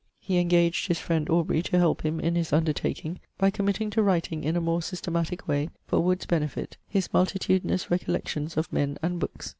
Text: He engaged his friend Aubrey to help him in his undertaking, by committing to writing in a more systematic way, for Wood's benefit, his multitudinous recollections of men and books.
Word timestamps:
He 0.19 0.39
engaged 0.39 0.87
his 0.87 0.97
friend 0.97 1.29
Aubrey 1.29 1.61
to 1.61 1.77
help 1.77 2.01
him 2.03 2.19
in 2.19 2.33
his 2.33 2.51
undertaking, 2.51 3.19
by 3.37 3.51
committing 3.51 3.91
to 3.91 4.01
writing 4.01 4.43
in 4.43 4.55
a 4.55 4.59
more 4.59 4.81
systematic 4.81 5.47
way, 5.47 5.69
for 5.85 5.99
Wood's 5.99 6.25
benefit, 6.25 6.75
his 6.89 7.13
multitudinous 7.13 7.91
recollections 7.91 8.57
of 8.57 8.73
men 8.73 8.97
and 9.03 9.19
books. 9.19 9.49